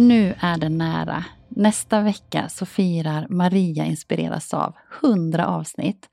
Nu 0.00 0.34
är 0.40 0.58
det 0.58 0.68
nära. 0.68 1.24
Nästa 1.48 2.00
vecka 2.00 2.48
så 2.48 2.66
firar 2.66 3.26
Maria 3.30 3.84
inspireras 3.84 4.54
av 4.54 4.74
100 5.02 5.46
avsnitt. 5.46 6.08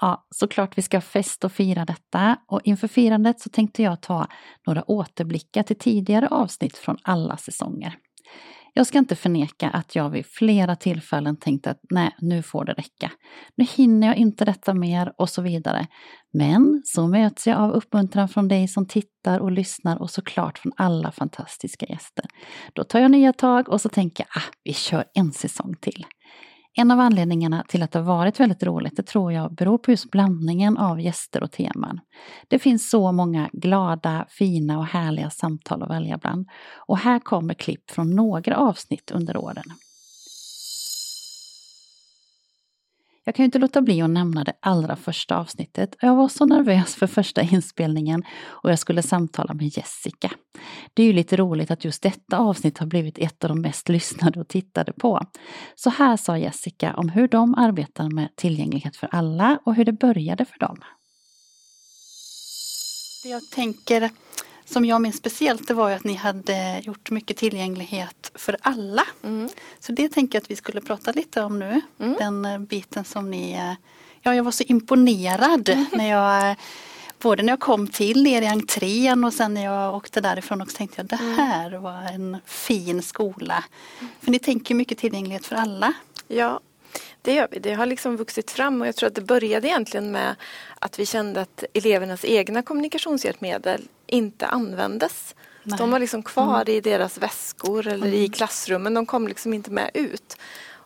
Ja, 0.00 0.26
såklart 0.30 0.78
vi 0.78 0.82
ska 0.82 1.00
fest 1.00 1.44
och 1.44 1.52
fira 1.52 1.84
detta 1.84 2.36
och 2.46 2.60
inför 2.64 2.88
firandet 2.88 3.40
så 3.40 3.48
tänkte 3.48 3.82
jag 3.82 4.00
ta 4.00 4.26
några 4.66 4.90
återblickar 4.90 5.62
till 5.62 5.78
tidigare 5.78 6.28
avsnitt 6.28 6.76
från 6.76 6.96
alla 7.02 7.36
säsonger. 7.36 7.96
Jag 8.76 8.86
ska 8.86 8.98
inte 8.98 9.16
förneka 9.16 9.70
att 9.70 9.94
jag 9.94 10.10
vid 10.10 10.26
flera 10.26 10.76
tillfällen 10.76 11.36
tänkte 11.36 11.70
att 11.70 11.80
nej, 11.90 12.14
nu 12.18 12.42
får 12.42 12.64
det 12.64 12.72
räcka. 12.72 13.10
Nu 13.56 13.64
hinner 13.64 14.06
jag 14.06 14.16
inte 14.16 14.44
detta 14.44 14.74
mer 14.74 15.12
och 15.18 15.28
så 15.28 15.42
vidare. 15.42 15.86
Men 16.32 16.82
så 16.84 17.06
möts 17.06 17.46
jag 17.46 17.58
av 17.58 17.70
uppmuntran 17.70 18.28
från 18.28 18.48
dig 18.48 18.68
som 18.68 18.86
tittar 18.86 19.40
och 19.40 19.52
lyssnar 19.52 20.02
och 20.02 20.10
såklart 20.10 20.58
från 20.58 20.72
alla 20.76 21.12
fantastiska 21.12 21.86
gäster. 21.86 22.24
Då 22.72 22.84
tar 22.84 23.00
jag 23.00 23.10
nya 23.10 23.32
tag 23.32 23.68
och 23.68 23.80
så 23.80 23.88
tänker 23.88 24.24
jag, 24.28 24.42
ah, 24.42 24.46
vi 24.64 24.72
kör 24.72 25.04
en 25.14 25.32
säsong 25.32 25.74
till. 25.80 26.06
En 26.76 26.90
av 26.90 27.00
anledningarna 27.00 27.64
till 27.68 27.82
att 27.82 27.92
det 27.92 27.98
har 27.98 28.06
varit 28.06 28.40
väldigt 28.40 28.62
roligt, 28.62 28.96
det 28.96 29.02
tror 29.02 29.32
jag 29.32 29.54
beror 29.54 29.78
på 29.78 29.90
just 29.90 30.10
blandningen 30.10 30.78
av 30.78 31.00
gäster 31.00 31.42
och 31.42 31.52
teman. 31.52 32.00
Det 32.48 32.58
finns 32.58 32.90
så 32.90 33.12
många 33.12 33.50
glada, 33.52 34.26
fina 34.28 34.78
och 34.78 34.86
härliga 34.86 35.30
samtal 35.30 35.82
att 35.82 35.90
välja 35.90 36.18
bland. 36.18 36.48
Och 36.86 36.98
här 36.98 37.18
kommer 37.18 37.54
klipp 37.54 37.90
från 37.90 38.10
några 38.10 38.56
avsnitt 38.56 39.10
under 39.10 39.36
åren. 39.36 39.64
Jag 43.24 43.34
kan 43.34 43.42
ju 43.42 43.44
inte 43.44 43.58
låta 43.58 43.82
bli 43.82 44.02
att 44.02 44.10
nämna 44.10 44.44
det 44.44 44.52
allra 44.60 44.96
första 44.96 45.36
avsnittet. 45.36 45.96
Jag 46.00 46.16
var 46.16 46.28
så 46.28 46.46
nervös 46.46 46.94
för 46.94 47.06
första 47.06 47.42
inspelningen 47.42 48.22
och 48.44 48.70
jag 48.70 48.78
skulle 48.78 49.02
samtala 49.02 49.54
med 49.54 49.76
Jessica. 49.76 50.30
Det 50.94 51.02
är 51.02 51.06
ju 51.06 51.12
lite 51.12 51.36
roligt 51.36 51.70
att 51.70 51.84
just 51.84 52.02
detta 52.02 52.38
avsnitt 52.38 52.78
har 52.78 52.86
blivit 52.86 53.18
ett 53.18 53.44
av 53.44 53.48
de 53.48 53.60
mest 53.60 53.88
lyssnade 53.88 54.40
och 54.40 54.48
tittade 54.48 54.92
på. 54.92 55.26
Så 55.74 55.90
här 55.90 56.16
sa 56.16 56.38
Jessica 56.38 56.94
om 56.96 57.08
hur 57.08 57.28
de 57.28 57.54
arbetar 57.54 58.10
med 58.10 58.36
tillgänglighet 58.36 58.96
för 58.96 59.08
alla 59.12 59.58
och 59.64 59.74
hur 59.74 59.84
det 59.84 59.92
började 59.92 60.44
för 60.44 60.58
dem. 60.58 60.78
Jag 63.24 63.50
tänker 63.50 64.10
som 64.64 64.84
jag 64.84 65.00
minns 65.00 65.16
speciellt 65.16 65.68
det 65.68 65.74
var 65.74 65.88
ju 65.88 65.94
att 65.94 66.04
ni 66.04 66.14
hade 66.14 66.80
gjort 66.84 67.10
mycket 67.10 67.36
tillgänglighet 67.36 68.30
för 68.34 68.56
alla. 68.60 69.04
Mm. 69.22 69.48
Så 69.80 69.92
det 69.92 70.08
tänker 70.08 70.36
jag 70.36 70.42
att 70.42 70.50
vi 70.50 70.56
skulle 70.56 70.80
prata 70.80 71.12
lite 71.12 71.42
om 71.42 71.58
nu. 71.58 71.80
Mm. 71.98 72.14
Den 72.18 72.44
eh, 72.44 72.58
biten 72.58 73.04
som 73.04 73.30
ni, 73.30 73.52
eh, 73.52 73.72
ja 74.22 74.34
jag 74.34 74.44
var 74.44 74.52
så 74.52 74.64
imponerad 74.64 75.68
mm. 75.68 75.86
när 75.92 76.10
jag 76.10 76.56
Både 77.18 77.42
när 77.42 77.52
jag 77.52 77.60
kom 77.60 77.88
till 77.88 78.26
er 78.26 78.42
i 78.42 78.46
entrén 78.46 79.24
och 79.24 79.32
sen 79.32 79.54
när 79.54 79.64
jag 79.64 79.94
åkte 79.94 80.20
därifrån 80.20 80.62
också 80.62 80.76
tänkte 80.76 81.00
jag 81.00 81.06
det 81.06 81.24
mm. 81.24 81.34
här 81.34 81.70
var 81.70 82.02
en 82.02 82.36
fin 82.46 83.02
skola. 83.02 83.64
För 84.20 84.30
ni 84.30 84.38
tänker 84.38 84.74
mycket 84.74 84.98
tillgänglighet 84.98 85.46
för 85.46 85.56
alla. 85.56 85.92
Ja, 86.28 86.60
det 87.24 87.34
gör 87.34 87.48
vi. 87.50 87.58
Det 87.58 87.74
har 87.74 87.86
liksom 87.86 88.16
vuxit 88.16 88.50
fram 88.50 88.80
och 88.80 88.86
jag 88.86 88.96
tror 88.96 89.06
att 89.06 89.14
det 89.14 89.20
började 89.20 89.68
egentligen 89.68 90.10
med 90.10 90.36
att 90.78 90.98
vi 90.98 91.06
kände 91.06 91.40
att 91.40 91.64
elevernas 91.72 92.24
egna 92.24 92.62
kommunikationshjälpmedel 92.62 93.88
inte 94.06 94.46
användes. 94.46 95.34
De 95.62 95.90
var 95.90 95.98
liksom 95.98 96.22
kvar 96.22 96.60
mm. 96.60 96.74
i 96.74 96.80
deras 96.80 97.18
väskor 97.18 97.86
eller 97.86 98.06
mm. 98.06 98.18
i 98.18 98.28
klassrummen. 98.28 98.94
De 98.94 99.06
kom 99.06 99.28
liksom 99.28 99.54
inte 99.54 99.70
med 99.70 99.90
ut. 99.94 100.36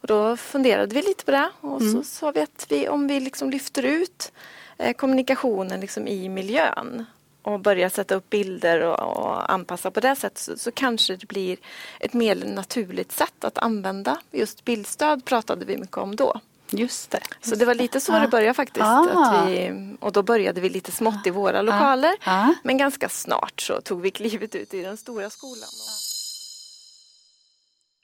Och 0.00 0.06
då 0.06 0.36
funderade 0.36 0.94
vi 0.94 1.02
lite 1.02 1.24
på 1.24 1.30
det 1.30 1.50
och 1.60 1.80
mm. 1.80 1.92
så 1.92 2.02
sa 2.02 2.30
vi 2.30 2.40
att 2.40 2.66
vi, 2.68 2.88
om 2.88 3.06
vi 3.06 3.20
liksom 3.20 3.50
lyfter 3.50 3.82
ut 3.82 4.32
eh, 4.76 4.92
kommunikationen 4.92 5.80
liksom 5.80 6.08
i 6.08 6.28
miljön 6.28 7.06
och 7.48 7.60
börjar 7.60 7.88
sätta 7.88 8.14
upp 8.14 8.30
bilder 8.30 8.80
och, 8.80 9.16
och 9.16 9.52
anpassa 9.52 9.90
på 9.90 10.00
det 10.00 10.16
sättet 10.16 10.38
så, 10.38 10.58
så, 10.58 10.70
kanske 10.72 11.16
det 11.16 11.28
blir 11.28 11.56
ett 12.00 12.12
mer 12.12 12.36
naturligt 12.36 13.12
sätt 13.12 13.44
att 13.44 13.58
använda. 13.58 14.16
Just 14.30 14.64
bildstöd 14.64 15.24
pratade 15.24 15.64
vi 15.64 15.76
mycket 15.76 15.96
om 15.96 16.16
då. 16.16 16.40
Just 16.70 17.10
det. 17.10 17.20
Så 17.40 17.54
det 17.54 17.64
var 17.64 17.74
lite 17.74 18.00
så 18.00 18.14
ah. 18.14 18.20
det 18.20 18.28
började 18.28 18.54
faktiskt. 18.54 18.86
Ah. 18.86 19.44
Vi, 19.46 19.72
och 20.00 20.12
då 20.12 20.22
började 20.22 20.60
vi 20.60 20.68
lite 20.68 20.92
smått 20.92 21.26
i 21.26 21.30
våra 21.30 21.62
lokaler. 21.62 22.14
Ah. 22.24 22.48
Men 22.62 22.78
ganska 22.78 23.08
snart 23.08 23.60
så 23.60 23.80
tog 23.80 24.00
vi 24.00 24.10
klivet 24.10 24.54
ut 24.54 24.74
i 24.74 24.82
den 24.82 24.96
stora 24.96 25.30
skolan. 25.30 25.68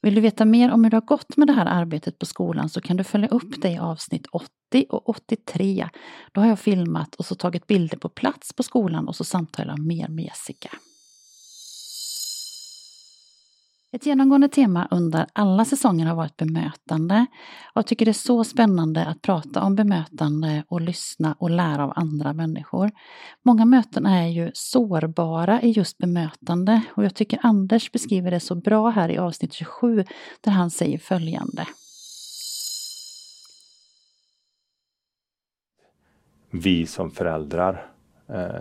Vill 0.04 0.14
du 0.14 0.20
veta 0.20 0.44
mer 0.44 0.70
om 0.72 0.84
hur 0.84 0.90
det 0.90 0.96
har 0.96 1.00
gått 1.06 1.36
med 1.36 1.48
det 1.48 1.52
här 1.52 1.66
arbetet 1.66 2.18
på 2.18 2.26
skolan 2.26 2.68
så 2.68 2.80
kan 2.80 2.96
du 2.96 3.04
följa 3.04 3.28
upp 3.28 3.62
det 3.62 3.70
i 3.70 3.78
avsnitt 3.78 4.26
80 4.32 4.50
och 4.88 5.08
83. 5.08 5.88
Då 6.32 6.40
har 6.40 6.48
jag 6.48 6.58
filmat 6.58 7.14
och 7.14 7.24
så 7.24 7.34
tagit 7.34 7.66
bilder 7.66 7.96
på 7.96 8.08
plats 8.08 8.52
på 8.52 8.62
skolan 8.62 9.08
och 9.08 9.16
så 9.16 9.24
samtalar 9.24 9.70
jag 9.76 9.86
mer 9.86 10.08
med 10.08 10.24
Jessica. 10.24 10.70
Ett 13.94 14.06
genomgående 14.06 14.48
tema 14.48 14.88
under 14.90 15.26
alla 15.32 15.64
säsonger 15.64 16.06
har 16.06 16.14
varit 16.14 16.36
bemötande. 16.36 17.26
Och 17.74 17.78
jag 17.78 17.86
tycker 17.86 18.04
det 18.04 18.10
är 18.10 18.12
så 18.12 18.44
spännande 18.44 19.06
att 19.06 19.22
prata 19.22 19.62
om 19.62 19.74
bemötande 19.74 20.64
och 20.68 20.80
lyssna 20.80 21.36
och 21.38 21.50
lära 21.50 21.84
av 21.84 21.92
andra 21.96 22.32
människor. 22.32 22.90
Många 23.42 23.64
möten 23.64 24.06
är 24.06 24.26
ju 24.26 24.50
sårbara 24.54 25.62
i 25.62 25.70
just 25.70 25.98
bemötande 25.98 26.82
och 26.94 27.04
jag 27.04 27.14
tycker 27.14 27.38
Anders 27.42 27.92
beskriver 27.92 28.30
det 28.30 28.40
så 28.40 28.54
bra 28.54 28.90
här 28.90 29.08
i 29.08 29.18
avsnitt 29.18 29.52
27 29.52 30.04
där 30.40 30.52
han 30.52 30.70
säger 30.70 30.98
följande. 30.98 31.66
Vi 36.50 36.86
som 36.86 37.10
föräldrar 37.10 37.86
eh, 38.28 38.60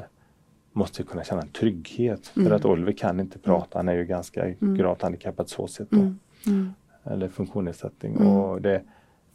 måste 0.73 1.03
kunna 1.03 1.23
känna 1.23 1.41
en 1.41 1.47
trygghet. 1.47 2.31
Mm. 2.35 2.49
För 2.49 2.55
att 2.55 2.65
Oliver 2.65 2.91
kan 2.91 3.19
inte 3.19 3.35
mm. 3.35 3.43
prata, 3.43 3.79
han 3.79 3.89
är 3.89 3.93
ju 3.93 4.05
ganska 4.05 4.45
mm. 4.45 4.75
gravt 4.75 5.01
handikappad 5.01 5.49
så 5.49 5.67
sett. 5.67 5.89
Då. 5.89 5.99
Mm. 5.99 6.19
mm. 6.47 6.73
Eller 7.03 7.27
funktionsnedsättning. 7.27 8.15
Mm. 8.15 8.27
Och 8.27 8.61
det, 8.61 8.81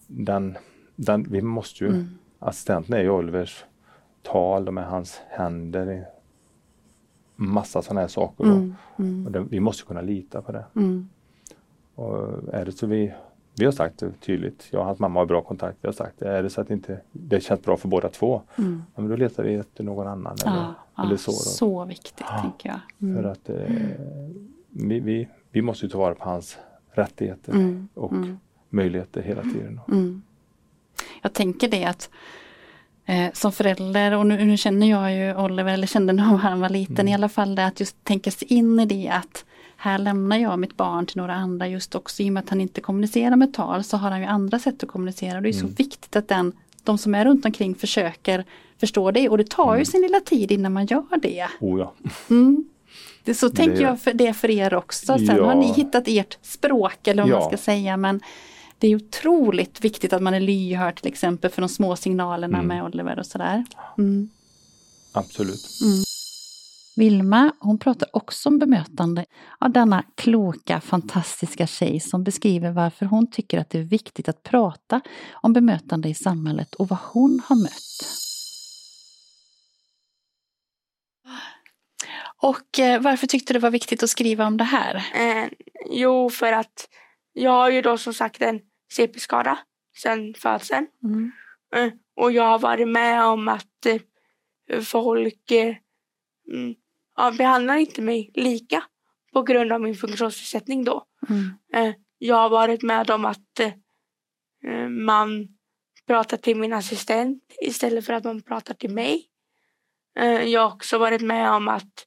den, 0.06 0.56
den, 0.96 1.22
vi 1.22 1.42
måste 1.42 1.84
ju, 1.84 1.90
mm. 1.90 2.08
assistenten 2.38 2.94
är 2.94 3.00
ju 3.00 3.10
Olivers 3.10 3.64
tal 4.22 4.70
med 4.70 4.86
hans 4.86 5.20
händer. 5.28 6.06
Massa 7.36 7.82
sådana 7.82 8.00
här 8.00 8.08
saker. 8.08 8.74
Och 8.96 9.32
det, 9.32 9.40
vi 9.40 9.60
måste 9.60 9.84
kunna 9.84 10.00
lita 10.00 10.42
på 10.42 10.52
det. 10.52 10.64
Och 11.94 12.54
är 12.54 12.64
det 12.64 12.72
så 12.72 12.86
vi 12.86 13.12
vi 13.58 13.64
har 13.64 13.72
sagt 13.72 13.98
det 13.98 14.12
tydligt, 14.20 14.68
jag 14.70 14.80
och 14.80 14.86
hans 14.86 14.98
mamma 14.98 15.20
har 15.20 15.26
bra 15.26 15.42
kontakt. 15.42 15.78
Vi 15.80 15.88
har 15.88 15.92
sagt 15.92 16.22
är 16.22 16.42
det 16.42 16.50
så 16.50 16.60
att 16.60 16.70
inte, 16.70 17.00
det 17.12 17.40
känns 17.40 17.62
bra 17.62 17.76
för 17.76 17.88
båda 17.88 18.08
två, 18.08 18.42
mm. 18.56 18.82
ja, 18.94 19.00
men 19.00 19.10
då 19.10 19.16
letar 19.16 19.42
vi 19.42 19.54
efter 19.54 19.84
någon 19.84 20.06
annan. 20.06 20.36
Eller, 20.44 20.56
ja, 20.56 20.74
eller 20.98 21.16
så, 21.16 21.32
så 21.32 21.84
viktigt 21.84 22.26
ja, 22.30 22.40
tänker 22.42 22.68
jag. 22.68 22.80
Mm. 23.02 23.22
För 23.22 23.30
att 23.30 23.48
eh, 23.48 23.56
vi, 24.70 25.00
vi, 25.00 25.28
vi 25.50 25.62
måste 25.62 25.88
ta 25.88 25.98
vara 25.98 26.14
på 26.14 26.24
hans 26.24 26.58
rättigheter 26.92 27.52
mm. 27.52 27.88
och 27.94 28.12
mm. 28.12 28.38
möjligheter 28.68 29.22
hela 29.22 29.42
tiden. 29.42 29.80
Mm. 29.88 30.22
Jag 31.22 31.32
tänker 31.32 31.68
det 31.68 31.84
att 31.84 32.10
eh, 33.04 33.32
som 33.32 33.52
förälder, 33.52 34.14
och 34.14 34.26
nu, 34.26 34.44
nu, 34.44 34.56
känner 34.56 34.90
jag 34.90 35.14
ju 35.14 35.36
Oliver, 35.36 35.72
eller 35.72 35.86
kände 35.86 36.12
när 36.12 36.22
han 36.22 36.60
var 36.60 36.68
liten 36.68 36.96
mm. 36.96 37.08
i 37.08 37.14
alla 37.14 37.28
fall, 37.28 37.54
det 37.54 37.66
att 37.66 37.80
just 37.80 38.04
tänka 38.04 38.30
sig 38.30 38.48
in 38.52 38.80
i 38.80 38.86
det 38.86 39.08
att 39.08 39.44
här 39.80 39.98
lämnar 39.98 40.36
jag 40.36 40.58
mitt 40.58 40.76
barn 40.76 41.06
till 41.06 41.16
några 41.16 41.34
andra 41.34 41.68
just 41.68 41.94
också 41.94 42.22
i 42.22 42.28
och 42.28 42.32
med 42.32 42.42
att 42.44 42.50
han 42.50 42.60
inte 42.60 42.80
kommunicerar 42.80 43.36
med 43.36 43.54
tal 43.54 43.84
så 43.84 43.96
har 43.96 44.10
han 44.10 44.20
ju 44.20 44.26
andra 44.26 44.58
sätt 44.58 44.82
att 44.82 44.88
kommunicera. 44.88 45.40
Det 45.40 45.48
är 45.48 45.60
mm. 45.60 45.68
så 45.68 45.82
viktigt 45.82 46.16
att 46.16 46.28
den, 46.28 46.52
de 46.84 46.98
som 46.98 47.14
är 47.14 47.24
runt 47.24 47.44
omkring 47.44 47.74
försöker 47.74 48.44
förstå 48.80 49.10
det 49.10 49.28
och 49.28 49.38
det 49.38 49.50
tar 49.50 49.68
mm. 49.68 49.78
ju 49.78 49.84
sin 49.84 50.00
lilla 50.02 50.20
tid 50.20 50.52
innan 50.52 50.72
man 50.72 50.86
gör 50.86 51.20
det. 51.22 51.48
Oh 51.60 51.78
ja. 51.80 51.94
Mm. 52.30 52.64
Det, 53.24 53.34
så 53.34 53.48
det... 53.48 53.56
tänker 53.56 53.82
jag 53.82 54.00
för 54.00 54.12
det 54.12 54.32
för 54.32 54.50
er 54.50 54.74
också. 54.74 55.18
Sen 55.18 55.36
ja. 55.36 55.44
har 55.44 55.54
ni 55.54 55.72
hittat 55.72 56.04
ert 56.06 56.38
språk 56.42 57.06
eller 57.06 57.22
vad 57.22 57.32
ja. 57.32 57.38
man 57.38 57.48
ska 57.48 57.56
säga 57.56 57.96
men 57.96 58.20
det 58.78 58.88
är 58.88 58.96
otroligt 58.96 59.80
viktigt 59.80 60.12
att 60.12 60.22
man 60.22 60.34
är 60.34 60.40
lyhörd 60.40 60.96
till 60.96 61.12
exempel 61.12 61.50
för 61.50 61.62
de 61.62 61.68
små 61.68 61.96
signalerna 61.96 62.58
mm. 62.58 62.68
med 62.68 62.84
Oliver 62.84 63.18
och 63.18 63.26
sådär. 63.26 63.64
Mm. 63.98 64.30
Absolut. 65.12 65.68
Mm. 65.82 66.04
Vilma 66.98 67.52
hon 67.60 67.78
pratar 67.78 68.08
också 68.12 68.48
om 68.48 68.58
bemötande 68.58 69.24
av 69.58 69.70
denna 69.70 70.04
kloka, 70.14 70.80
fantastiska 70.80 71.66
tjej 71.66 72.00
som 72.00 72.24
beskriver 72.24 72.70
varför 72.70 73.06
hon 73.06 73.30
tycker 73.30 73.58
att 73.58 73.70
det 73.70 73.78
är 73.78 73.82
viktigt 73.82 74.28
att 74.28 74.42
prata 74.42 75.00
om 75.32 75.52
bemötande 75.52 76.08
i 76.08 76.14
samhället 76.14 76.74
och 76.74 76.88
vad 76.88 76.98
hon 77.12 77.40
har 77.44 77.56
mött. 77.56 78.08
Och 82.36 82.78
eh, 82.78 83.00
varför 83.00 83.26
tyckte 83.26 83.52
du 83.52 83.58
det 83.58 83.62
var 83.62 83.70
viktigt 83.70 84.02
att 84.02 84.10
skriva 84.10 84.46
om 84.46 84.56
det 84.56 84.64
här? 84.64 84.94
Eh, 85.14 85.48
jo, 85.90 86.30
för 86.30 86.52
att 86.52 86.88
jag 87.32 87.50
har 87.50 87.70
ju 87.70 87.82
då 87.82 87.98
som 87.98 88.14
sagt 88.14 88.42
en 88.42 88.60
CP-skada 88.92 89.58
sedan 89.96 90.34
födseln. 90.34 90.86
Mm. 91.04 91.32
Eh, 91.74 91.92
och 92.16 92.32
jag 92.32 92.44
har 92.44 92.58
varit 92.58 92.88
med 92.88 93.24
om 93.24 93.48
att 93.48 93.86
eh, 93.86 94.80
folk 94.80 95.50
eh, 95.50 95.76
mm, 96.52 96.74
ja, 97.18 97.32
behandlar 97.38 97.76
inte 97.76 98.02
mig 98.02 98.30
lika 98.34 98.84
på 99.32 99.42
grund 99.42 99.72
av 99.72 99.80
min 99.80 99.94
funktionsnedsättning 99.94 100.84
då. 100.84 101.04
Mm. 101.28 101.50
Eh, 101.74 101.94
jag 102.18 102.36
har 102.36 102.48
varit 102.48 102.82
med 102.82 103.10
om 103.10 103.24
att 103.24 103.60
eh, 103.60 104.88
man 104.88 105.48
pratar 106.06 106.36
till 106.36 106.56
min 106.56 106.72
assistent 106.72 107.42
istället 107.60 108.06
för 108.06 108.12
att 108.12 108.24
man 108.24 108.42
pratar 108.42 108.74
till 108.74 108.90
mig. 108.90 109.26
Eh, 110.18 110.42
jag 110.42 110.60
har 110.60 110.74
också 110.74 110.98
varit 110.98 111.22
med 111.22 111.50
om 111.52 111.68
att 111.68 112.06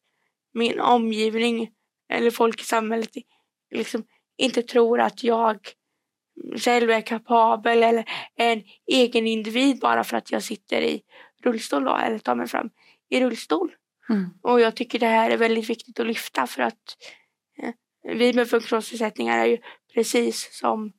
min 0.54 0.80
omgivning 0.80 1.72
eller 2.10 2.32
folk 2.32 2.62
i 2.62 2.64
samhället 2.64 3.10
liksom 3.76 4.04
inte 4.38 4.62
tror 4.62 5.00
att 5.00 5.24
jag 5.24 5.58
själv 6.58 6.90
är 6.90 7.02
kapabel 7.02 7.84
eller 7.84 8.06
en 8.36 8.64
egen 8.88 9.28
individ 9.28 9.80
bara 9.80 10.04
för 10.04 10.18
att 10.18 10.32
jag 10.32 10.44
sitter 10.44 10.82
i 10.82 11.02
rullstol 11.44 11.84
då, 11.84 11.96
eller 11.96 12.20
tar 12.20 12.36
mig 12.36 12.48
fram 12.48 12.70
i 13.10 13.22
rullstol. 13.22 13.72
Mm. 14.10 14.30
Och 14.42 14.62
jag 14.62 14.76
tycker 14.76 15.00
det 15.00 15.08
här 15.08 15.32
är 15.32 15.38
väldigt 15.38 15.70
viktigt 15.70 16.00
att 16.00 16.08
lyfta 16.08 16.48
för 16.48 16.64
att 16.64 16.98
eh, 17.64 17.74
vi 18.04 18.34
med 18.34 18.50
funktionsnedsättningar 18.50 19.38
är 19.38 19.46
ju 19.46 19.58
precis 19.94 20.50
som 20.60 20.94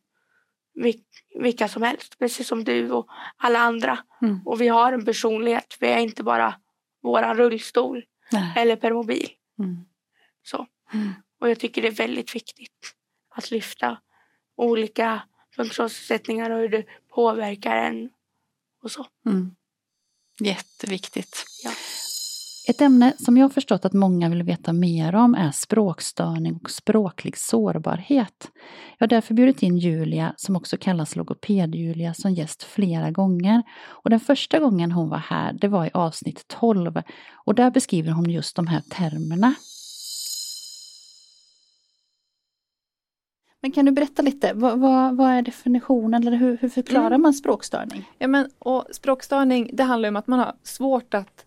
vilka 1.41 1.69
som 1.69 1.83
helst, 1.83 2.19
precis 2.19 2.49
som 2.49 2.65
du 2.65 2.91
och 2.91 3.07
alla 3.37 3.59
andra. 3.59 3.99
Mm. 4.23 4.47
Och 4.47 4.61
vi 4.61 4.69
har 4.69 4.93
en 4.93 5.05
personlighet, 5.05 5.77
vi 5.81 5.87
är 5.87 5.99
inte 5.99 6.23
bara 6.23 6.55
våran 7.03 7.37
rullstol 7.37 8.05
Nej. 8.33 8.53
eller 8.57 8.77
permobil. 8.77 9.29
Mm. 9.59 9.77
Så. 10.43 10.67
Mm. 10.93 11.13
Och 11.41 11.51
jag 11.51 11.59
tycker 11.59 11.83
det 11.83 11.89
är 11.89 11.93
väldigt 11.93 12.35
viktigt 12.35 12.95
att 13.35 13.51
lyfta 13.51 13.99
olika 14.57 15.23
funktionsnedsättningar 15.57 16.51
och 16.51 16.59
hur 16.59 16.69
det 16.69 16.85
påverkar 17.15 17.77
en 17.77 18.11
och 18.83 18.91
så. 18.91 19.07
Mm. 19.27 19.55
Jätteviktigt. 20.41 21.45
Ja. 21.65 21.71
Ett 22.69 22.81
ämne 22.81 23.13
som 23.19 23.37
jag 23.37 23.53
förstått 23.53 23.85
att 23.85 23.93
många 23.93 24.29
vill 24.29 24.43
veta 24.43 24.73
mer 24.73 25.15
om 25.15 25.35
är 25.35 25.51
språkstörning 25.51 26.61
och 26.63 26.71
språklig 26.71 27.39
sårbarhet. 27.39 28.51
Jag 28.99 29.05
har 29.05 29.09
därför 29.09 29.35
bjudit 29.35 29.63
in 29.63 29.79
Julia, 29.79 30.35
som 30.37 30.57
också 30.57 30.77
kallas 30.81 31.17
logoped-Julia, 31.17 32.15
som 32.15 32.33
gäst 32.33 32.63
flera 32.63 33.11
gånger. 33.11 33.63
Och 33.87 34.11
den 34.11 34.21
första 34.21 34.59
gången 34.59 34.93
hon 34.93 35.09
var 35.09 35.19
här, 35.19 35.53
det 35.53 35.69
var 35.69 35.87
i 35.87 35.91
avsnitt 35.95 36.45
12. 36.49 37.03
Och 37.45 37.55
där 37.55 37.71
beskriver 37.71 38.13
hon 38.13 38.31
just 38.31 38.57
de 38.57 38.67
här 38.67 38.81
termerna. 38.81 39.55
Men 43.61 43.73
kan 43.73 43.85
du 43.85 43.93
berätta 43.93 44.23
lite, 44.23 44.53
vad, 44.55 44.79
vad, 44.79 45.17
vad 45.17 45.31
är 45.31 45.43
definitionen 45.43 46.27
eller 46.27 46.37
hur, 46.37 46.59
hur 46.61 46.69
förklarar 46.69 47.07
mm. 47.07 47.23
man 47.23 47.35
språkstörning? 47.35 48.11
Ja, 48.19 48.29
men, 48.29 48.51
och 48.59 48.87
språkstörning 48.93 49.71
det 49.73 49.83
handlar 49.83 50.09
om 50.09 50.17
att 50.17 50.27
man 50.27 50.39
har 50.39 50.55
svårt 50.63 51.15
att 51.15 51.45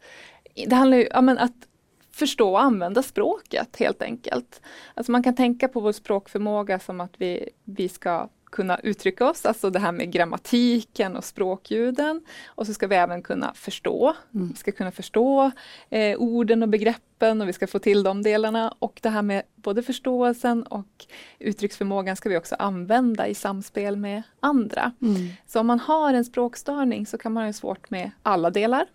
det 0.68 0.76
handlar 0.76 0.98
ju 0.98 1.08
om 1.08 1.30
att 1.30 1.68
förstå 2.12 2.52
och 2.52 2.62
använda 2.62 3.04
språket 3.04 3.76
helt 3.80 4.02
enkelt. 4.02 4.62
Alltså 4.94 5.12
man 5.12 5.24
kan 5.24 5.36
tänka 5.36 5.68
på 5.68 5.80
vår 5.80 5.92
språkförmåga 5.92 6.80
som 6.80 7.02
att 7.02 7.14
vi, 7.18 7.50
vi 7.64 7.90
ska 7.90 8.30
kunna 8.56 8.80
uttrycka 8.80 9.30
oss, 9.30 9.46
alltså 9.46 9.70
det 9.70 9.80
här 9.80 9.92
med 9.92 10.12
grammatiken 10.12 11.16
och 11.16 11.24
språkljuden. 11.24 12.22
Och 12.48 12.68
så 12.68 12.74
ska 12.74 12.88
vi 12.88 12.96
även 12.96 13.22
kunna 13.22 13.54
förstå. 13.54 14.14
Mm. 14.34 14.50
Vi 14.50 14.56
ska 14.56 14.72
kunna 14.72 14.92
förstå 14.92 15.52
eh, 15.90 16.18
orden 16.18 16.64
och 16.64 16.70
begreppen 16.70 17.42
och 17.42 17.48
vi 17.48 17.54
ska 17.54 17.68
få 17.68 17.80
till 17.80 18.04
de 18.04 18.24
delarna. 18.24 18.74
Och 18.80 19.00
det 19.04 19.10
här 19.10 19.22
med 19.22 19.44
både 19.56 19.84
förståelsen 19.84 20.64
och 20.64 21.06
uttrycksförmågan 21.40 22.16
ska 22.16 22.30
vi 22.30 22.38
också 22.38 22.56
använda 22.56 23.28
i 23.28 23.36
samspel 23.36 23.98
med 23.98 24.24
andra. 24.40 24.92
Mm. 25.02 25.28
Så 25.48 25.60
om 25.60 25.68
man 25.68 25.80
har 25.80 26.14
en 26.14 26.26
språkstörning 26.26 27.06
så 27.06 27.18
kan 27.18 27.34
man 27.34 27.46
ha 27.46 27.54
svårt 27.54 27.90
med 27.90 28.12
alla 28.24 28.50
delar. 28.50 28.86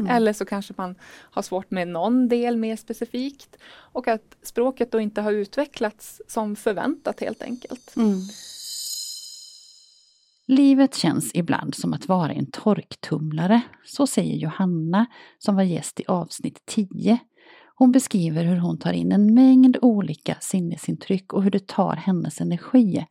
Mm. 0.00 0.16
Eller 0.16 0.32
så 0.32 0.44
kanske 0.44 0.74
man 0.76 0.94
har 1.30 1.42
svårt 1.42 1.70
med 1.70 1.88
någon 1.88 2.28
del 2.28 2.56
mer 2.56 2.76
specifikt. 2.76 3.56
Och 3.66 4.08
att 4.08 4.36
språket 4.42 4.92
då 4.92 5.00
inte 5.00 5.20
har 5.20 5.32
utvecklats 5.32 6.22
som 6.28 6.56
förväntat 6.56 7.20
helt 7.20 7.42
enkelt. 7.42 7.96
Mm. 7.96 8.20
Livet 10.46 10.94
känns 10.94 11.30
ibland 11.34 11.74
som 11.74 11.92
att 11.92 12.08
vara 12.08 12.32
en 12.32 12.50
torktumlare. 12.50 13.62
Så 13.84 14.06
säger 14.06 14.36
Johanna 14.36 15.06
som 15.38 15.56
var 15.56 15.62
gäst 15.62 16.00
i 16.00 16.04
avsnitt 16.06 16.62
10. 16.66 17.18
Hon 17.76 17.92
beskriver 17.92 18.44
hur 18.44 18.56
hon 18.56 18.78
tar 18.78 18.92
in 18.92 19.12
en 19.12 19.34
mängd 19.34 19.76
olika 19.82 20.36
sinnesintryck 20.40 21.32
och 21.32 21.42
hur 21.42 21.50
det 21.50 21.66
tar 21.66 21.96
hennes 21.96 22.40
energi. 22.40 23.06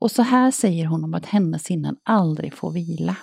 Och 0.00 0.10
så 0.10 0.22
här 0.22 0.50
säger 0.50 0.86
hon 0.86 1.04
om 1.04 1.14
att 1.14 1.26
hennes 1.26 1.64
sinnen 1.64 1.96
aldrig 2.04 2.54
får 2.54 2.72
vila. 2.72 3.16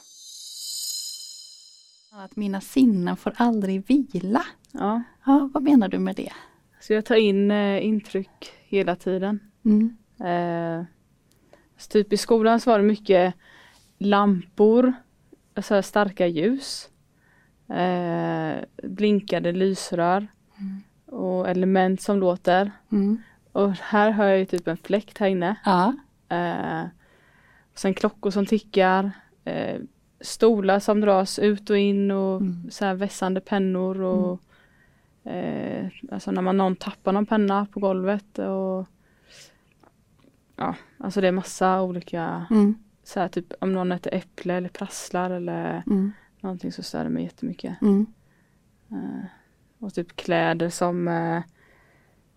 Att 2.19 2.35
mina 2.35 2.61
sinnen 2.61 3.17
får 3.17 3.33
aldrig 3.37 3.87
vila. 3.87 4.45
Ja. 4.71 5.03
ja 5.25 5.49
vad 5.53 5.63
menar 5.63 5.87
du 5.87 5.99
med 5.99 6.15
det? 6.15 6.31
Så 6.79 6.93
jag 6.93 7.05
tar 7.05 7.15
in 7.15 7.51
eh, 7.51 7.85
intryck 7.85 8.53
hela 8.63 8.95
tiden. 8.95 9.39
Mm. 9.65 9.97
Eh, 10.19 10.85
typ 11.89 12.13
i 12.13 12.17
skolan 12.17 12.59
så 12.59 12.69
var 12.69 12.79
det 12.79 12.85
mycket 12.85 13.33
lampor, 13.97 14.93
alltså 15.53 15.81
starka 15.81 16.27
ljus, 16.27 16.89
eh, 17.69 18.55
blinkade 18.83 19.51
lysrör 19.51 20.27
mm. 20.57 20.81
och 21.05 21.49
element 21.49 22.01
som 22.01 22.19
låter. 22.19 22.71
Mm. 22.91 23.21
Och 23.51 23.71
här 23.71 24.11
har 24.11 24.25
jag 24.25 24.49
typ 24.49 24.67
en 24.67 24.77
fläkt 24.77 25.17
här 25.17 25.27
inne. 25.27 25.55
Ja. 25.65 25.93
Eh, 26.29 26.85
sen 27.75 27.93
klockor 27.93 28.31
som 28.31 28.45
tickar, 28.45 29.11
eh, 29.43 29.81
stolar 30.21 30.79
som 30.79 31.01
dras 31.01 31.39
ut 31.39 31.69
och 31.69 31.77
in 31.77 32.11
och 32.11 32.41
mm. 32.41 32.71
så 32.71 32.85
här 32.85 32.95
vässande 32.95 33.41
pennor 33.41 34.01
och 34.01 34.39
mm. 35.23 35.85
eh, 35.85 35.91
alltså 36.11 36.31
när 36.31 36.41
man 36.41 36.57
någon 36.57 36.75
tappar 36.75 37.11
någon 37.11 37.25
penna 37.25 37.65
på 37.65 37.79
golvet 37.79 38.39
och 38.39 38.87
ja, 40.55 40.75
alltså 40.97 41.21
det 41.21 41.27
är 41.27 41.31
massa 41.31 41.81
olika 41.81 42.45
mm. 42.49 42.75
så 43.03 43.19
här, 43.19 43.27
typ 43.27 43.53
om 43.59 43.73
någon 43.73 43.91
äter 43.91 44.13
äpple 44.13 44.53
eller 44.53 44.69
prasslar 44.69 45.29
eller 45.29 45.83
mm. 45.87 46.11
någonting 46.41 46.71
så 46.71 46.83
stör 46.83 47.03
det 47.03 47.09
mig 47.09 47.23
jättemycket. 47.23 47.81
Mm. 47.81 48.05
Eh, 48.91 49.25
och 49.79 49.93
typ 49.93 50.15
kläder 50.15 50.69
som 50.69 51.07
eh, 51.07 51.41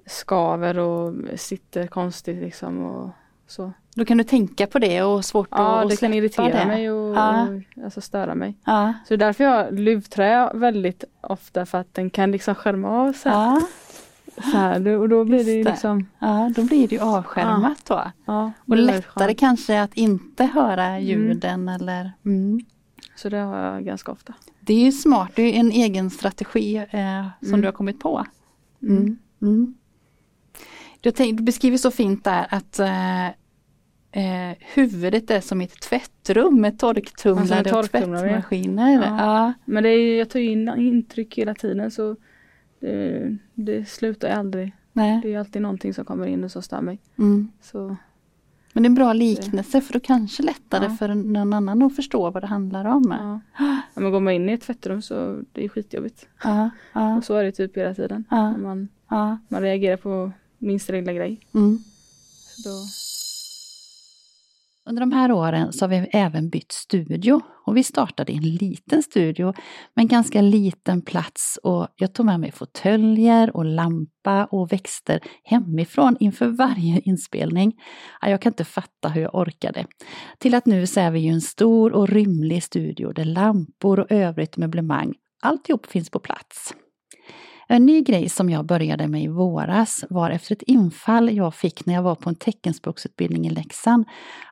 skaver 0.07 0.79
och 0.79 1.15
sitter 1.37 1.87
konstigt 1.87 2.43
liksom 2.43 2.85
och 2.85 3.11
så. 3.47 3.73
Då 3.95 4.05
kan 4.05 4.19
du 4.19 4.25
tänka 4.25 4.67
på 4.67 4.79
det 4.79 5.03
och 5.03 5.25
svårt 5.25 5.49
ja, 5.51 5.83
att 5.83 5.91
det 5.91 5.97
kan 5.97 6.15
irritera 6.15 6.59
det. 6.59 6.67
mig 6.67 6.91
och, 6.91 7.17
ja. 7.17 7.49
och 7.49 7.85
alltså 7.85 8.01
störa 8.01 8.35
mig. 8.35 8.55
Ja. 8.65 8.95
Så 9.09 9.17
det 9.17 9.25
är 9.25 9.27
därför 9.27 9.45
jag 9.45 9.79
luvträ 9.79 10.51
väldigt 10.55 11.05
ofta 11.21 11.67
för 11.67 11.79
att 11.79 11.95
den 11.95 12.11
kan 12.11 12.33
liksom 12.33 12.55
skärma 12.55 12.89
av 12.89 13.13
sig. 13.13 13.33
Ja. 13.33 13.61
Så 14.35 14.57
här, 14.57 14.89
och 14.89 15.09
då 15.09 15.25
blir 15.25 15.45
det, 15.45 15.63
det 15.63 15.71
liksom 15.71 16.07
Ja, 16.19 16.53
då 16.57 16.65
blir 16.65 16.89
det 16.89 16.95
ju 16.95 17.03
avskärmat 17.03 17.85
då. 17.87 18.11
Ja, 18.25 18.53
och 18.67 18.77
lättare 18.77 19.35
kanske 19.35 19.83
att 19.83 19.95
inte 19.95 20.45
höra 20.45 20.87
mm. 20.87 21.05
ljuden 21.05 21.69
mm. 21.69 21.75
eller 21.75 22.13
mm. 22.25 22.61
Så 23.17 23.29
det 23.29 23.39
har 23.39 23.59
jag 23.59 23.85
ganska 23.85 24.13
ofta. 24.13 24.35
Det 24.61 24.75
är 24.75 24.85
ju 24.85 24.93
smart, 24.93 25.31
det 25.35 25.43
är 25.43 25.61
en 25.61 25.71
egen 25.71 26.11
strategi 26.11 26.77
eh, 26.77 27.27
som 27.41 27.49
mm. 27.49 27.61
du 27.61 27.67
har 27.67 27.73
kommit 27.73 28.01
på. 28.01 28.27
Mm. 28.83 29.19
mm. 29.43 29.75
Du, 31.01 31.11
tänk, 31.11 31.37
du, 31.37 31.43
beskriver 31.43 31.77
så 31.77 31.91
fint 31.91 32.25
där 32.25 32.47
att 32.51 32.79
eh, 32.79 33.29
eh, 34.13 34.57
huvudet 34.75 35.31
är 35.31 35.41
som 35.41 35.61
ett 35.61 35.81
tvättrum 35.81 36.61
med 36.61 36.79
torktumlare 36.79 37.59
alltså 37.59 37.79
och 37.79 37.91
tvättmaskiner. 37.91 38.93
Ja. 38.93 39.17
ja. 39.19 39.53
Men 39.65 39.83
det 39.83 39.89
är, 39.89 40.19
jag 40.19 40.31
tar 40.31 40.41
in 40.41 40.69
intryck 40.69 41.39
hela 41.39 41.55
tiden 41.55 41.91
så 41.91 42.17
det, 42.81 43.37
det 43.55 43.89
slutar 43.89 44.29
aldrig. 44.29 44.77
Nej. 44.93 45.21
Det 45.23 45.35
är 45.35 45.39
alltid 45.39 45.63
någonting 45.63 45.95
som 45.95 46.05
kommer 46.05 46.27
in 46.27 46.45
och 46.45 46.51
som 46.51 46.63
stör 46.63 46.81
mig. 46.81 46.99
Mm. 47.19 47.51
Så. 47.61 47.97
Men 48.73 48.83
det 48.83 48.87
är 48.87 48.91
en 48.91 48.95
bra 48.95 49.13
liknelse 49.13 49.81
för 49.81 49.93
då 49.93 50.01
kanske 50.01 50.43
lättare 50.43 50.85
ja. 50.85 50.91
för 50.91 51.15
någon 51.15 51.53
annan 51.53 51.83
att 51.83 51.97
förstå 51.97 52.31
vad 52.31 52.43
det 52.43 52.47
handlar 52.47 52.85
om. 52.85 53.17
Ja. 53.21 53.41
ja 53.95 54.01
men 54.01 54.13
går 54.13 54.21
man 54.21 54.33
in 54.33 54.49
i 54.49 54.53
ett 54.53 54.63
tvättrum 54.63 55.03
så 55.03 55.43
det 55.53 55.65
är 55.65 55.69
skitjobbigt. 55.69 56.29
Ja. 56.45 56.71
Ja. 56.93 57.17
Och 57.17 57.25
så 57.25 57.35
är 57.35 57.45
det 57.45 57.53
typ 57.53 57.77
hela 57.77 57.95
tiden. 57.95 58.25
Man, 58.59 58.89
man 59.49 59.63
reagerar 59.63 59.97
på 59.97 60.33
minsta 60.59 60.93
lilla 60.93 61.13
grej. 61.13 61.41
Mm. 61.55 61.79
Så 62.47 62.69
då... 62.69 62.75
Under 64.91 65.01
de 65.01 65.13
här 65.13 65.33
åren 65.33 65.73
så 65.73 65.85
har 65.85 65.89
vi 65.89 65.97
även 65.97 66.49
bytt 66.51 66.73
studio 66.73 67.41
och 67.67 67.77
vi 67.77 67.85
startade 67.85 68.33
i 68.33 68.37
en 68.37 68.43
liten 68.43 69.03
studio 69.03 69.47
med 69.95 70.03
en 70.03 70.09
ganska 70.09 70.41
liten 70.41 71.03
plats 71.03 71.59
och 71.63 71.89
jag 71.97 72.15
tog 72.15 72.27
med 72.27 72.41
mig 72.41 72.53
fåtöljer 72.53 73.57
och 73.57 73.65
lampa 73.65 74.45
och 74.45 74.73
växter 74.73 75.21
hemifrån 75.45 76.17
inför 76.21 76.47
varje 76.47 77.01
inspelning. 77.01 77.73
Jag 78.21 78.43
kan 78.43 78.51
inte 78.51 78.65
fatta 78.65 79.09
hur 79.09 79.23
jag 79.23 79.35
orkade. 79.35 79.87
Till 80.39 80.55
att 80.55 80.67
nu 80.67 80.87
så 80.87 81.01
är 81.01 81.11
vi 81.11 81.21
ju 81.21 81.31
en 81.31 81.41
stor 81.41 81.93
och 81.93 82.09
rymlig 82.09 82.63
studio 82.63 83.13
där 83.13 83.25
lampor 83.25 84.01
och 84.01 84.13
övrigt 84.13 84.57
möblemang, 84.57 85.15
alltihop 85.43 85.87
finns 85.87 86.11
på 86.11 86.19
plats. 86.19 86.75
En 87.73 87.87
ny 87.87 88.03
grej 88.03 88.29
som 88.29 88.51
jag 88.51 88.67
började 88.67 89.09
med 89.09 89.23
i 89.23 89.29
våras 89.29 90.05
var 90.11 90.31
efter 90.31 90.55
ett 90.55 90.63
infall 90.63 91.37
jag 91.37 91.55
fick 91.55 91.87
när 91.87 91.95
jag 91.95 92.03
var 92.03 92.15
på 92.15 92.29
en 92.29 92.35
teckenspråksutbildning 92.35 93.47
i 93.47 93.51
Leksand. 93.51 94.05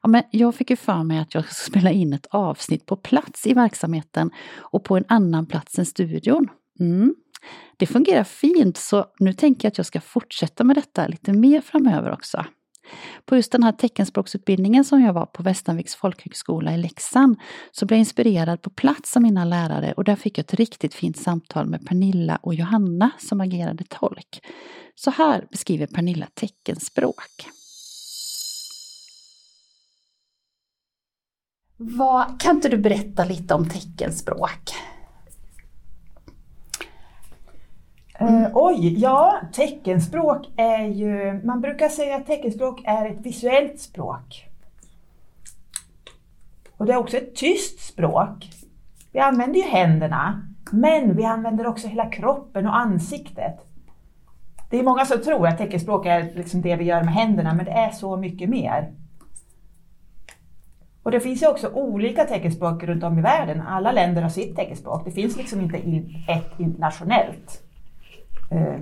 Ja, 0.03 0.09
men 0.09 0.23
jag 0.31 0.55
fick 0.55 0.71
ju 0.71 0.77
för 0.77 1.03
mig 1.03 1.19
att 1.19 1.35
jag 1.35 1.45
skulle 1.45 1.81
spela 1.81 1.91
in 1.91 2.13
ett 2.13 2.27
avsnitt 2.31 2.87
på 2.87 2.97
plats 2.97 3.47
i 3.47 3.55
verksamheten 3.55 4.31
och 4.57 4.85
på 4.85 4.97
en 4.97 5.05
annan 5.09 5.47
plats 5.47 5.79
än 5.79 5.87
studion. 5.87 6.49
Mm. 6.81 7.15
Det 7.77 7.87
fungerar 7.87 8.25
fint 8.25 8.77
så 8.77 9.07
nu 9.19 9.33
tänker 9.33 9.67
jag 9.67 9.71
att 9.71 9.79
jag 9.79 9.87
ska 9.87 10.01
fortsätta 10.01 10.65
med 10.65 10.77
detta 10.77 11.07
lite 11.07 11.33
mer 11.33 11.61
framöver 11.61 12.13
också. 12.13 12.45
På 13.25 13.37
just 13.37 13.53
den 13.53 13.63
här 13.63 13.73
teckenspråksutbildningen 13.73 14.85
som 14.85 15.03
jag 15.03 15.13
var 15.13 15.27
på 15.27 15.43
Västanviks 15.43 15.95
folkhögskola 15.95 16.75
i 16.75 16.79
Leksand 16.79 17.37
så 17.73 17.87
blev 17.87 17.97
jag 17.97 18.01
inspirerad 18.01 18.63
på 18.63 18.71
plats 18.71 19.17
av 19.17 19.23
mina 19.23 19.45
lärare 19.45 19.93
och 19.93 20.05
där 20.05 20.17
fick 20.17 20.39
jag 20.39 20.45
ett 20.45 20.55
riktigt 20.55 20.95
fint 20.95 21.17
samtal 21.17 21.67
med 21.67 21.87
Pernilla 21.87 22.39
och 22.43 22.55
Johanna 22.55 23.11
som 23.19 23.41
agerade 23.41 23.85
tolk. 23.89 24.41
Så 24.95 25.11
här 25.11 25.47
beskriver 25.51 25.87
Pernilla 25.87 26.27
teckenspråk. 26.35 27.49
Vad, 31.77 32.41
kan 32.41 32.57
inte 32.57 32.69
du 32.69 32.77
berätta 32.77 33.25
lite 33.25 33.55
om 33.55 33.69
teckenspråk? 33.69 34.75
Mm. 38.21 38.35
Uh, 38.35 38.51
oj, 38.55 39.01
ja, 39.01 39.41
teckenspråk 39.53 40.47
är 40.57 40.85
ju, 40.85 41.41
man 41.45 41.61
brukar 41.61 41.89
säga 41.89 42.17
att 42.17 42.27
teckenspråk 42.27 42.81
är 42.85 43.07
ett 43.07 43.21
visuellt 43.21 43.81
språk. 43.81 44.49
Och 46.77 46.87
det 46.87 46.93
är 46.93 46.97
också 46.97 47.17
ett 47.17 47.35
tyst 47.35 47.81
språk. 47.81 48.51
Vi 49.13 49.19
använder 49.19 49.61
ju 49.61 49.67
händerna, 49.67 50.43
men 50.73 51.17
vi 51.17 51.25
använder 51.25 51.67
också 51.67 51.89
hela 51.89 52.11
kroppen 52.11 52.67
och 52.67 52.77
ansiktet. 52.77 53.57
Det 54.71 54.79
är 54.79 54.83
många 54.83 55.07
som 55.07 55.23
tror 55.23 55.47
att 55.47 55.59
teckenspråk 55.59 56.07
är 56.07 56.35
liksom 56.35 56.63
det 56.63 56.77
vi 56.77 56.85
gör 56.85 57.03
med 57.03 57.15
händerna, 57.15 57.55
men 57.55 57.65
det 57.65 57.73
är 57.73 57.91
så 57.91 58.17
mycket 58.17 58.49
mer. 58.49 58.93
Och 61.03 61.11
det 61.11 61.21
finns 61.21 61.43
ju 61.43 61.49
också 61.49 61.69
olika 61.69 62.25
teckenspråk 62.25 62.83
runt 62.83 63.05
om 63.05 63.19
i 63.19 63.23
världen. 63.23 63.61
Alla 63.61 63.93
länder 63.93 64.23
har 64.23 64.29
sitt 64.29 64.57
teckenspråk. 64.57 65.05
Det 65.05 65.11
finns 65.11 65.37
liksom 65.37 65.61
inte 65.61 65.77
ett 66.29 66.61
internationellt. 66.61 67.68
Eh, 68.51 68.81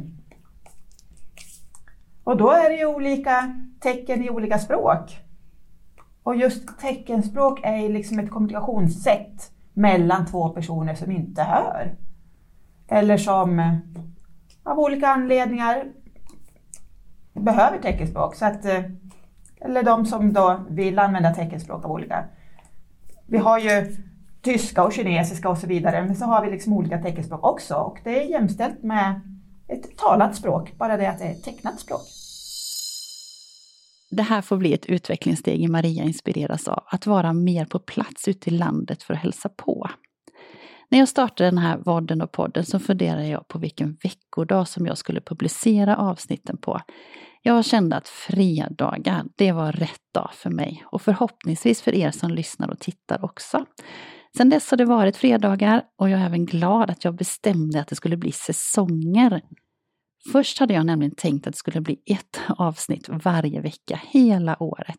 och 2.24 2.36
då 2.36 2.50
är 2.50 2.70
det 2.70 2.76
ju 2.76 2.86
olika 2.86 3.60
tecken 3.80 4.24
i 4.24 4.30
olika 4.30 4.58
språk. 4.58 5.20
Och 6.22 6.36
just 6.36 6.78
teckenspråk 6.78 7.60
är 7.62 7.88
liksom 7.88 8.18
ett 8.18 8.30
kommunikationssätt 8.30 9.50
mellan 9.72 10.26
två 10.26 10.48
personer 10.48 10.94
som 10.94 11.10
inte 11.10 11.42
hör. 11.42 11.96
Eller 12.88 13.16
som 13.16 13.58
eh, 13.58 13.74
av 14.62 14.78
olika 14.78 15.08
anledningar 15.08 15.84
behöver 17.32 17.78
teckenspråk. 17.78 18.34
Så 18.34 18.44
att, 18.44 18.64
eh, 18.64 18.82
eller 19.60 19.82
de 19.82 20.06
som 20.06 20.32
då 20.32 20.64
vill 20.68 20.98
använda 20.98 21.34
teckenspråk 21.34 21.84
av 21.84 21.90
olika. 21.90 22.24
Vi 23.26 23.38
har 23.38 23.58
ju 23.58 23.96
tyska 24.42 24.84
och 24.84 24.92
kinesiska 24.92 25.48
och 25.48 25.58
så 25.58 25.66
vidare, 25.66 26.02
men 26.02 26.16
så 26.16 26.24
har 26.24 26.44
vi 26.44 26.50
liksom 26.50 26.72
olika 26.72 26.98
teckenspråk 26.98 27.44
också 27.44 27.74
och 27.74 27.98
det 28.04 28.22
är 28.24 28.30
jämställt 28.30 28.82
med 28.82 29.20
ett 29.68 29.98
talat 29.98 30.36
språk, 30.36 30.72
bara 30.78 30.96
det 30.96 31.10
att 31.10 31.18
det 31.18 31.24
är 31.24 31.32
ett 31.32 31.44
tecknat 31.44 31.80
språk. 31.80 32.02
Det 34.10 34.22
här 34.22 34.42
får 34.42 34.56
bli 34.56 34.74
ett 34.74 34.86
utvecklingssteg 34.86 35.70
Maria 35.70 36.04
inspireras 36.04 36.68
av, 36.68 36.82
att 36.86 37.06
vara 37.06 37.32
mer 37.32 37.64
på 37.64 37.78
plats 37.78 38.28
ute 38.28 38.50
i 38.50 38.52
landet 38.52 39.02
för 39.02 39.14
att 39.14 39.20
hälsa 39.20 39.48
på. 39.48 39.90
När 40.88 40.98
jag 40.98 41.08
startade 41.08 41.50
den 41.50 41.58
här 41.58 41.78
vodden 41.78 42.22
och 42.22 42.32
podden 42.32 42.64
så 42.64 42.78
funderade 42.78 43.26
jag 43.26 43.48
på 43.48 43.58
vilken 43.58 43.96
veckodag 44.02 44.68
som 44.68 44.86
jag 44.86 44.98
skulle 44.98 45.20
publicera 45.20 45.96
avsnitten 45.96 46.56
på. 46.56 46.80
Jag 47.42 47.64
kände 47.64 47.96
att 47.96 48.08
fredagar, 48.08 49.24
det 49.36 49.52
var 49.52 49.72
rätt 49.72 50.12
dag 50.14 50.30
för 50.32 50.50
mig 50.50 50.84
och 50.86 51.02
förhoppningsvis 51.02 51.82
för 51.82 51.94
er 51.94 52.10
som 52.10 52.30
lyssnar 52.30 52.70
och 52.70 52.78
tittar 52.78 53.24
också. 53.24 53.66
Sen 54.36 54.48
dess 54.48 54.70
har 54.70 54.76
det 54.76 54.84
varit 54.84 55.16
fredagar 55.16 55.82
och 55.98 56.10
jag 56.10 56.20
är 56.20 56.26
även 56.26 56.46
glad 56.46 56.90
att 56.90 57.04
jag 57.04 57.14
bestämde 57.14 57.80
att 57.80 57.88
det 57.88 57.96
skulle 57.96 58.16
bli 58.16 58.32
säsonger. 58.32 59.40
Först 60.32 60.58
hade 60.58 60.74
jag 60.74 60.86
nämligen 60.86 61.14
tänkt 61.14 61.46
att 61.46 61.52
det 61.52 61.58
skulle 61.58 61.80
bli 61.80 61.98
ett 62.06 62.40
avsnitt 62.48 63.08
varje 63.08 63.60
vecka 63.60 64.00
hela 64.10 64.62
året. 64.62 64.98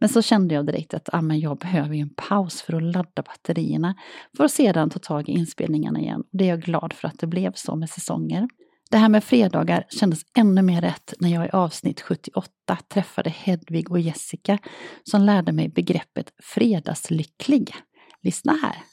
Men 0.00 0.08
så 0.08 0.22
kände 0.22 0.54
jag 0.54 0.66
direkt 0.66 0.94
att 0.94 1.08
ah, 1.12 1.22
men 1.22 1.40
jag 1.40 1.58
behöver 1.58 1.94
en 1.94 2.14
paus 2.14 2.62
för 2.62 2.74
att 2.74 2.82
ladda 2.82 3.22
batterierna 3.22 3.94
för 4.36 4.44
att 4.44 4.52
sedan 4.52 4.90
ta 4.90 4.98
tag 4.98 5.28
i 5.28 5.32
inspelningarna 5.32 6.00
igen. 6.00 6.24
Det 6.32 6.44
är 6.44 6.48
jag 6.48 6.62
glad 6.62 6.92
för 6.92 7.08
att 7.08 7.18
det 7.18 7.26
blev 7.26 7.52
så 7.54 7.76
med 7.76 7.90
säsonger. 7.90 8.48
Det 8.90 8.96
här 8.96 9.08
med 9.08 9.24
fredagar 9.24 9.84
kändes 9.88 10.20
ännu 10.38 10.62
mer 10.62 10.80
rätt 10.80 11.14
när 11.20 11.28
jag 11.28 11.46
i 11.46 11.50
avsnitt 11.50 12.00
78 12.00 12.50
träffade 12.88 13.30
Hedvig 13.30 13.90
och 13.90 14.00
Jessica 14.00 14.58
som 15.04 15.22
lärde 15.22 15.52
mig 15.52 15.68
begreppet 15.68 16.32
fredagslycklig. 16.42 17.74
Lyssna 18.22 18.52
här. 18.52 18.84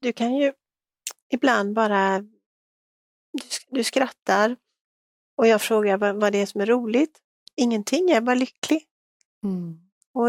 Du 0.00 0.12
kan 0.12 0.34
ju 0.34 0.52
ibland 1.30 1.74
bara, 1.74 2.20
du, 3.32 3.44
du 3.68 3.84
skrattar 3.84 4.56
och 5.36 5.46
jag 5.46 5.62
frågar 5.62 5.96
vad, 5.96 6.20
vad, 6.20 6.32
det 6.32 6.38
är 6.38 6.46
som 6.46 6.60
är 6.60 6.66
roligt. 6.66 7.18
Ingenting, 7.56 8.08
jag 8.08 8.16
är 8.16 8.20
bara 8.20 8.34
lycklig. 8.34 8.84
Mm. 9.44 9.80
Och 10.12 10.28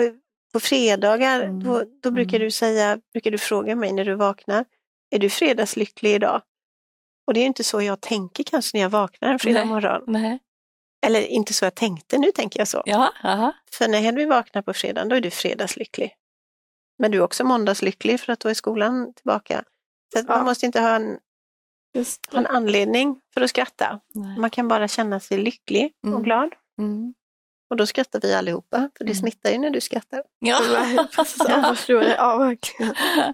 på 0.53 0.59
fredagar, 0.59 1.41
mm. 1.41 1.63
då, 1.63 1.83
då, 2.01 2.11
brukar 2.11 2.37
mm. 2.37 2.45
du 2.45 2.51
säga, 2.51 2.99
brukar 3.13 3.31
du 3.31 3.37
fråga 3.37 3.75
mig 3.75 3.93
när 3.93 4.05
du 4.05 4.15
vaknar, 4.15 4.65
är 5.09 5.19
du 5.19 5.29
fredagslycklig 5.29 6.13
idag? 6.15 6.41
Och 7.27 7.33
det 7.33 7.39
är 7.39 7.45
inte 7.45 7.63
så 7.63 7.81
jag 7.81 8.01
tänker 8.01 8.43
kanske 8.43 8.77
när 8.77 8.81
jag 8.81 8.89
vaknar 8.89 9.29
en 9.29 9.39
fredag 9.39 9.65
morgon. 9.65 10.03
Nej. 10.07 10.39
Eller 11.05 11.21
inte 11.21 11.53
så 11.53 11.65
jag 11.65 11.75
tänkte, 11.75 12.17
nu 12.17 12.31
tänker 12.31 12.59
jag 12.59 12.67
så. 12.67 12.83
Ja, 12.85 13.13
aha. 13.23 13.53
För 13.71 13.87
när 13.87 13.99
Hedvig 13.99 14.27
vaknar 14.27 14.61
på 14.61 14.73
fredagen, 14.73 15.09
då 15.09 15.15
är 15.15 15.21
du 15.21 15.31
fredagslycklig. 15.31 16.15
Men 16.97 17.11
du 17.11 17.17
är 17.17 17.21
också 17.21 17.43
måndagslycklig 17.43 18.19
för 18.19 18.33
att 18.33 18.39
då 18.39 18.49
är 18.49 18.53
skolan 18.53 19.13
tillbaka. 19.13 19.63
Så 20.13 20.19
ja. 20.19 20.23
man 20.27 20.45
måste 20.45 20.65
inte 20.65 20.81
ha 20.81 20.89
en, 20.89 21.17
ha 22.31 22.39
en 22.39 22.47
anledning 22.47 23.21
för 23.33 23.41
att 23.41 23.49
skratta. 23.49 23.99
Nej. 24.13 24.39
Man 24.39 24.49
kan 24.49 24.67
bara 24.67 24.87
känna 24.87 25.19
sig 25.19 25.37
lycklig 25.37 25.93
mm. 26.05 26.15
och 26.15 26.23
glad. 26.23 26.53
Mm. 26.79 27.13
Och 27.69 27.75
då 27.75 27.85
skrattar 27.85 28.19
vi 28.19 28.33
allihopa, 28.33 28.89
för 28.97 29.05
det 29.05 29.11
mm. 29.11 29.15
smittar 29.15 29.51
ju 29.51 29.57
när 29.57 29.69
du 29.69 29.81
skrattar. 29.81 30.23
Ja, 30.39 30.59
det. 31.99 32.15
Ja, 32.17 32.37
verkligen. 32.37 32.95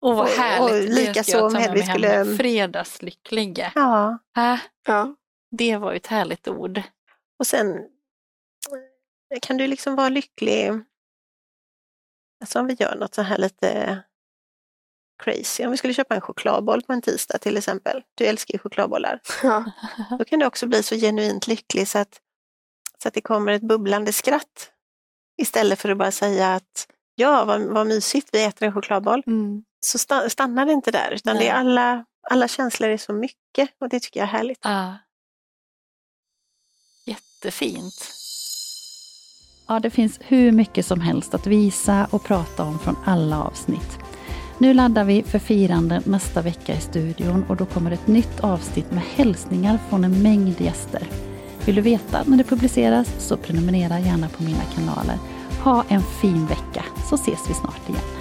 Och 0.00 0.16
vad 0.16 0.28
härligt. 0.28 0.88
Och, 0.88 0.94
och 0.94 1.06
likaså 1.06 1.46
om 1.46 1.54
Hedvig 1.54 1.88
skulle... 1.88 2.36
Fredagslycklig. 2.36 3.70
Ja. 3.74 4.18
Äh? 4.36 4.58
ja. 4.86 5.14
Det 5.50 5.76
var 5.76 5.92
ju 5.92 5.96
ett 5.96 6.06
härligt 6.06 6.48
ord. 6.48 6.82
Och 7.38 7.46
sen 7.46 7.76
eh, 9.34 9.40
kan 9.42 9.56
du 9.56 9.66
liksom 9.66 9.96
vara 9.96 10.08
lycklig, 10.08 10.70
alltså 12.40 12.60
om 12.60 12.66
vi 12.66 12.74
gör 12.74 12.96
något 12.96 13.14
så 13.14 13.22
här 13.22 13.38
lite 13.38 14.02
crazy, 15.22 15.64
om 15.64 15.70
vi 15.70 15.76
skulle 15.76 15.94
köpa 15.94 16.14
en 16.14 16.20
chokladboll 16.20 16.82
på 16.82 16.92
en 16.92 17.02
tisdag 17.02 17.38
till 17.38 17.56
exempel, 17.56 18.02
du 18.14 18.24
älskar 18.24 18.54
ju 18.54 18.58
chokladbollar, 18.58 19.20
ja. 19.42 19.64
då 20.18 20.24
kan 20.24 20.38
du 20.38 20.46
också 20.46 20.66
bli 20.66 20.82
så 20.82 20.94
genuint 20.94 21.46
lycklig 21.46 21.88
så 21.88 21.98
att, 21.98 22.20
så 23.02 23.08
att 23.08 23.14
det 23.14 23.20
kommer 23.20 23.52
ett 23.52 23.62
bubblande 23.62 24.12
skratt 24.12 24.72
istället 25.42 25.78
för 25.78 25.88
att 25.88 25.98
bara 25.98 26.10
säga 26.10 26.54
att 26.54 26.88
ja, 27.14 27.44
vad, 27.44 27.62
vad 27.62 27.86
mysigt, 27.86 28.28
vi 28.32 28.44
äter 28.44 28.66
en 28.66 28.74
chokladboll. 28.74 29.22
Mm. 29.26 29.64
Så 29.80 29.98
stannar 30.28 30.66
det 30.66 30.72
inte 30.72 30.90
där, 30.90 31.10
utan 31.10 31.36
det 31.36 31.48
är 31.48 31.54
alla, 31.54 32.04
alla 32.30 32.48
känslor 32.48 32.90
är 32.90 32.96
så 32.96 33.12
mycket 33.12 33.70
och 33.80 33.88
det 33.88 34.00
tycker 34.00 34.20
jag 34.20 34.28
är 34.28 34.32
härligt. 34.32 34.58
Ah 34.62 34.94
jättefint. 37.08 38.14
Ja, 39.68 39.80
det 39.80 39.90
finns 39.90 40.18
hur 40.22 40.52
mycket 40.52 40.86
som 40.86 41.00
helst 41.00 41.34
att 41.34 41.46
visa 41.46 42.06
och 42.10 42.24
prata 42.24 42.64
om 42.64 42.78
från 42.78 42.96
alla 43.04 43.42
avsnitt. 43.42 43.98
Nu 44.58 44.74
laddar 44.74 45.04
vi 45.04 45.22
för 45.22 45.38
firande 45.38 46.02
nästa 46.04 46.42
vecka 46.42 46.74
i 46.74 46.80
studion 46.80 47.44
och 47.48 47.56
då 47.56 47.66
kommer 47.66 47.90
ett 47.90 48.06
nytt 48.06 48.40
avsnitt 48.40 48.90
med 48.90 49.02
hälsningar 49.16 49.78
från 49.88 50.04
en 50.04 50.22
mängd 50.22 50.60
gäster. 50.60 51.02
Vill 51.66 51.74
du 51.74 51.80
veta 51.80 52.22
när 52.26 52.36
det 52.36 52.44
publiceras 52.44 53.14
så 53.18 53.36
prenumerera 53.36 54.00
gärna 54.00 54.28
på 54.28 54.42
mina 54.42 54.64
kanaler. 54.74 55.18
Ha 55.64 55.84
en 55.88 56.02
fin 56.02 56.46
vecka 56.46 56.84
så 57.08 57.14
ses 57.14 57.50
vi 57.50 57.54
snart 57.54 57.88
igen. 57.88 58.17